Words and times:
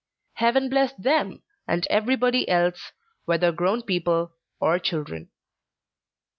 Heaven 0.33 0.67
bless 0.67 0.93
them, 0.95 1.43
and 1.67 1.85
everybody 1.91 2.49
else, 2.49 2.91
whether 3.25 3.51
grown 3.51 3.83
people 3.83 4.33
or 4.59 4.79
children! 4.79 5.29